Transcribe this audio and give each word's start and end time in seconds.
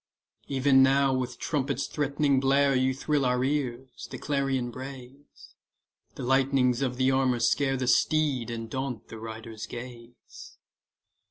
E'en 0.49 0.81
now 0.81 1.13
with 1.13 1.37
trumpet's 1.37 1.85
threatening 1.85 2.39
blare 2.39 2.75
You 2.75 2.91
thrill 2.91 3.23
our 3.23 3.43
ears; 3.43 4.07
the 4.09 4.17
clarion 4.17 4.71
brays; 4.71 5.53
The 6.15 6.23
lightnings 6.23 6.81
of 6.81 6.97
the 6.97 7.11
armour 7.11 7.39
scare 7.39 7.77
The 7.77 7.85
steed, 7.87 8.49
and 8.49 8.67
daunt 8.67 9.09
the 9.09 9.19
rider's 9.19 9.67
gaze. 9.67 10.57